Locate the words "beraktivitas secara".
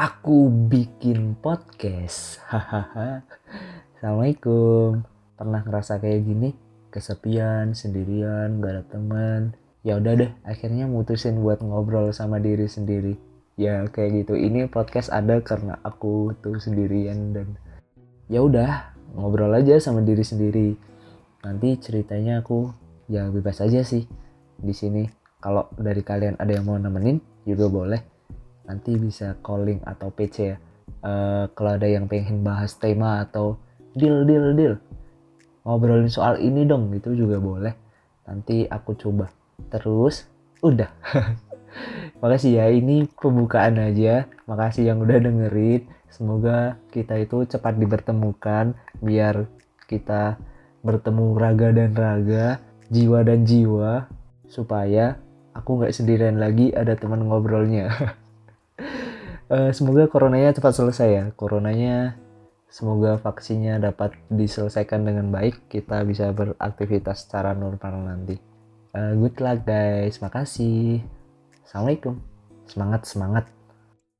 66.30-67.52